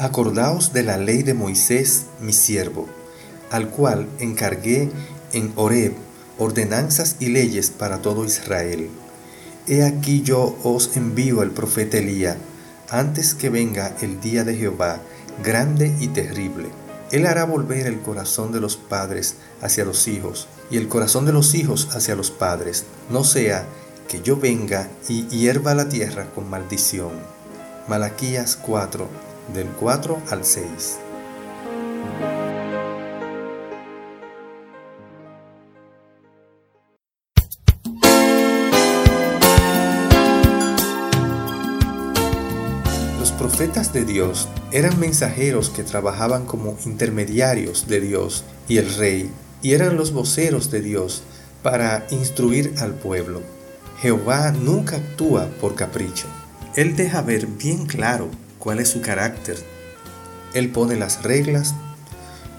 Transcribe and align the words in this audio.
Acordaos 0.00 0.72
de 0.72 0.82
la 0.82 0.96
ley 0.96 1.22
de 1.22 1.34
Moisés, 1.34 2.06
mi 2.22 2.32
siervo, 2.32 2.88
al 3.50 3.68
cual 3.68 4.08
encargué 4.18 4.90
en 5.34 5.52
Horeb 5.56 5.92
ordenanzas 6.38 7.16
y 7.20 7.26
leyes 7.26 7.68
para 7.68 7.98
todo 7.98 8.24
Israel. 8.24 8.88
He 9.66 9.84
aquí 9.84 10.22
yo 10.22 10.56
os 10.64 10.96
envío 10.96 11.42
el 11.42 11.50
profeta 11.50 11.98
Elías, 11.98 12.38
antes 12.88 13.34
que 13.34 13.50
venga 13.50 13.94
el 14.00 14.22
día 14.22 14.42
de 14.42 14.56
Jehová, 14.56 15.00
grande 15.44 15.94
y 16.00 16.08
terrible. 16.08 16.70
Él 17.10 17.26
hará 17.26 17.44
volver 17.44 17.86
el 17.86 18.00
corazón 18.00 18.52
de 18.52 18.60
los 18.60 18.78
padres 18.78 19.34
hacia 19.60 19.84
los 19.84 20.08
hijos, 20.08 20.48
y 20.70 20.78
el 20.78 20.88
corazón 20.88 21.26
de 21.26 21.34
los 21.34 21.54
hijos 21.54 21.94
hacia 21.94 22.16
los 22.16 22.30
padres, 22.30 22.86
no 23.10 23.22
sea 23.22 23.66
que 24.08 24.22
yo 24.22 24.38
venga 24.38 24.88
y 25.10 25.26
hierva 25.26 25.74
la 25.74 25.90
tierra 25.90 26.30
con 26.34 26.48
maldición. 26.48 27.10
Malaquías 27.86 28.56
4, 28.56 29.29
del 29.54 29.66
4 29.68 30.20
al 30.30 30.44
6. 30.44 30.98
Los 43.18 43.32
profetas 43.32 43.92
de 43.92 44.04
Dios 44.04 44.48
eran 44.72 44.98
mensajeros 44.98 45.70
que 45.70 45.82
trabajaban 45.82 46.46
como 46.46 46.76
intermediarios 46.84 47.88
de 47.88 48.00
Dios 48.00 48.44
y 48.68 48.78
el 48.78 48.94
rey, 48.94 49.30
y 49.62 49.72
eran 49.72 49.96
los 49.96 50.12
voceros 50.12 50.70
de 50.70 50.80
Dios 50.80 51.22
para 51.62 52.06
instruir 52.10 52.74
al 52.78 52.94
pueblo. 52.94 53.42
Jehová 54.00 54.50
nunca 54.52 54.96
actúa 54.96 55.46
por 55.60 55.74
capricho. 55.74 56.26
Él 56.76 56.96
deja 56.96 57.20
ver 57.20 57.46
bien 57.46 57.86
claro 57.86 58.30
cuál 58.60 58.78
es 58.78 58.90
su 58.90 59.00
carácter. 59.00 59.58
Él 60.54 60.70
pone 60.70 60.94
las 60.94 61.24
reglas, 61.24 61.74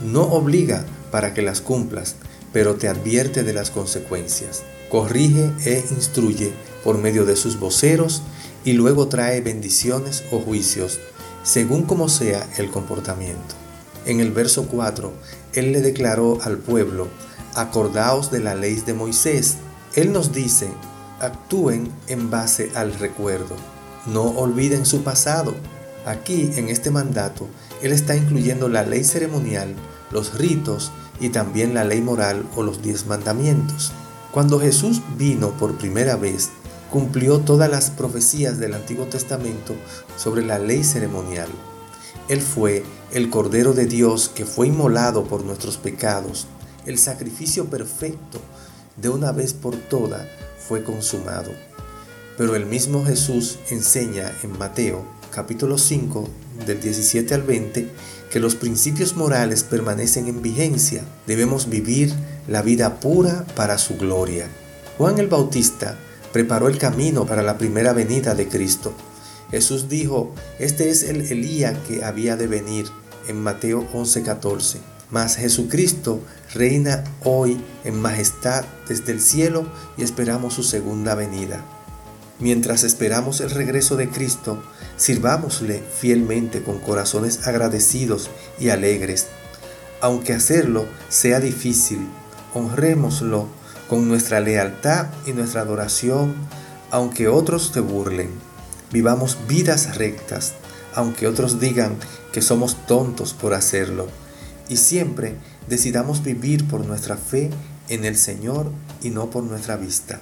no 0.00 0.22
obliga 0.22 0.86
para 1.10 1.34
que 1.34 1.42
las 1.42 1.60
cumplas, 1.60 2.14
pero 2.52 2.76
te 2.76 2.88
advierte 2.88 3.42
de 3.42 3.52
las 3.52 3.70
consecuencias. 3.70 4.62
Corrige 4.88 5.52
e 5.66 5.84
instruye 5.90 6.52
por 6.82 6.96
medio 6.96 7.26
de 7.26 7.36
sus 7.36 7.58
voceros 7.58 8.22
y 8.64 8.72
luego 8.72 9.08
trae 9.08 9.40
bendiciones 9.40 10.24
o 10.32 10.38
juicios, 10.38 10.98
según 11.42 11.82
como 11.82 12.08
sea 12.08 12.48
el 12.56 12.70
comportamiento. 12.70 13.54
En 14.06 14.20
el 14.20 14.32
verso 14.32 14.66
4, 14.68 15.12
Él 15.54 15.72
le 15.72 15.82
declaró 15.82 16.38
al 16.42 16.58
pueblo, 16.58 17.08
acordaos 17.54 18.30
de 18.30 18.40
la 18.40 18.54
ley 18.54 18.76
de 18.76 18.94
Moisés. 18.94 19.56
Él 19.94 20.12
nos 20.12 20.32
dice, 20.32 20.68
actúen 21.20 21.90
en 22.06 22.30
base 22.30 22.70
al 22.74 22.94
recuerdo, 22.94 23.56
no 24.06 24.22
olviden 24.22 24.86
su 24.86 25.02
pasado, 25.02 25.54
Aquí, 26.08 26.52
en 26.56 26.70
este 26.70 26.90
mandato, 26.90 27.48
Él 27.82 27.92
está 27.92 28.16
incluyendo 28.16 28.70
la 28.70 28.82
ley 28.82 29.04
ceremonial, 29.04 29.74
los 30.10 30.38
ritos 30.38 30.90
y 31.20 31.28
también 31.28 31.74
la 31.74 31.84
ley 31.84 32.00
moral 32.00 32.46
o 32.56 32.62
los 32.62 32.80
diez 32.80 33.04
mandamientos. 33.04 33.92
Cuando 34.32 34.58
Jesús 34.58 35.02
vino 35.18 35.50
por 35.58 35.76
primera 35.76 36.16
vez, 36.16 36.48
cumplió 36.90 37.40
todas 37.40 37.70
las 37.70 37.90
profecías 37.90 38.56
del 38.56 38.72
Antiguo 38.72 39.04
Testamento 39.04 39.74
sobre 40.16 40.42
la 40.42 40.58
ley 40.58 40.82
ceremonial. 40.82 41.50
Él 42.28 42.40
fue 42.40 42.84
el 43.12 43.28
Cordero 43.28 43.74
de 43.74 43.84
Dios 43.84 44.30
que 44.34 44.46
fue 44.46 44.68
inmolado 44.68 45.24
por 45.24 45.44
nuestros 45.44 45.76
pecados. 45.76 46.46
El 46.86 46.96
sacrificio 46.96 47.66
perfecto 47.66 48.40
de 48.96 49.10
una 49.10 49.32
vez 49.32 49.52
por 49.52 49.76
todas 49.76 50.26
fue 50.56 50.82
consumado. 50.82 51.50
Pero 52.38 52.56
el 52.56 52.64
mismo 52.64 53.04
Jesús 53.04 53.58
enseña 53.68 54.32
en 54.42 54.56
Mateo 54.56 55.17
capítulo 55.38 55.78
5, 55.78 56.28
del 56.66 56.80
17 56.80 57.32
al 57.32 57.42
20, 57.44 57.88
que 58.28 58.40
los 58.40 58.56
principios 58.56 59.14
morales 59.14 59.62
permanecen 59.62 60.26
en 60.26 60.42
vigencia. 60.42 61.04
Debemos 61.28 61.70
vivir 61.70 62.12
la 62.48 62.60
vida 62.60 62.98
pura 62.98 63.46
para 63.54 63.78
su 63.78 63.96
gloria. 63.96 64.48
Juan 64.96 65.20
el 65.20 65.28
Bautista 65.28 65.96
preparó 66.32 66.66
el 66.66 66.76
camino 66.76 67.24
para 67.24 67.44
la 67.44 67.56
primera 67.56 67.92
venida 67.92 68.34
de 68.34 68.48
Cristo. 68.48 68.92
Jesús 69.52 69.88
dijo, 69.88 70.34
este 70.58 70.90
es 70.90 71.04
el 71.04 71.20
Elías 71.20 71.76
que 71.86 72.04
había 72.04 72.34
de 72.34 72.48
venir 72.48 72.86
en 73.28 73.40
Mateo 73.40 73.86
11:14. 73.94 74.78
Mas 75.12 75.36
Jesucristo 75.36 76.20
reina 76.52 77.04
hoy 77.22 77.60
en 77.84 78.00
majestad 78.00 78.64
desde 78.88 79.12
el 79.12 79.20
cielo 79.20 79.68
y 79.96 80.02
esperamos 80.02 80.54
su 80.54 80.64
segunda 80.64 81.14
venida. 81.14 81.64
Mientras 82.40 82.84
esperamos 82.84 83.40
el 83.40 83.50
regreso 83.50 83.96
de 83.96 84.08
Cristo, 84.08 84.62
sirvámosle 84.96 85.82
fielmente 85.98 86.62
con 86.62 86.78
corazones 86.78 87.46
agradecidos 87.46 88.30
y 88.60 88.68
alegres. 88.68 89.26
Aunque 90.00 90.34
hacerlo 90.34 90.86
sea 91.08 91.40
difícil, 91.40 91.98
honrémoslo 92.54 93.48
con 93.88 94.06
nuestra 94.06 94.38
lealtad 94.38 95.06
y 95.26 95.32
nuestra 95.32 95.62
adoración, 95.62 96.34
aunque 96.90 97.26
otros 97.26 97.72
te 97.72 97.80
burlen. 97.80 98.30
Vivamos 98.92 99.36
vidas 99.48 99.96
rectas, 99.96 100.54
aunque 100.94 101.26
otros 101.26 101.58
digan 101.58 101.96
que 102.32 102.40
somos 102.40 102.86
tontos 102.86 103.34
por 103.34 103.54
hacerlo. 103.54 104.06
Y 104.68 104.76
siempre 104.76 105.34
decidamos 105.66 106.22
vivir 106.22 106.68
por 106.68 106.86
nuestra 106.86 107.16
fe 107.16 107.50
en 107.88 108.04
el 108.04 108.16
Señor 108.16 108.70
y 109.02 109.10
no 109.10 109.30
por 109.30 109.42
nuestra 109.42 109.76
vista. 109.76 110.20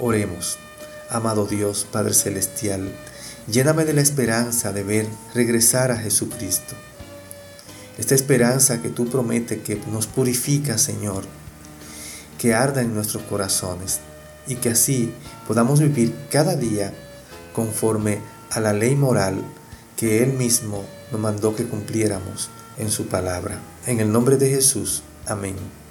Oremos. 0.00 0.58
Amado 1.10 1.46
Dios, 1.46 1.86
Padre 1.90 2.14
Celestial, 2.14 2.90
lléname 3.46 3.84
de 3.84 3.92
la 3.92 4.00
esperanza 4.00 4.72
de 4.72 4.82
ver 4.82 5.06
regresar 5.34 5.90
a 5.90 5.96
Jesucristo. 5.96 6.74
Esta 7.98 8.14
esperanza 8.14 8.82
que 8.82 8.88
tú 8.88 9.08
prometes 9.08 9.62
que 9.62 9.80
nos 9.92 10.06
purifica, 10.06 10.78
Señor, 10.78 11.24
que 12.38 12.54
arda 12.54 12.82
en 12.82 12.94
nuestros 12.94 13.22
corazones 13.24 14.00
y 14.46 14.56
que 14.56 14.70
así 14.70 15.12
podamos 15.46 15.80
vivir 15.80 16.14
cada 16.30 16.56
día 16.56 16.92
conforme 17.52 18.20
a 18.50 18.60
la 18.60 18.72
ley 18.72 18.96
moral 18.96 19.42
que 19.96 20.22
Él 20.22 20.32
mismo 20.32 20.84
nos 21.12 21.20
mandó 21.20 21.54
que 21.54 21.66
cumpliéramos 21.66 22.50
en 22.78 22.90
su 22.90 23.06
palabra. 23.06 23.60
En 23.86 24.00
el 24.00 24.10
nombre 24.10 24.36
de 24.36 24.50
Jesús. 24.50 25.02
Amén. 25.26 25.83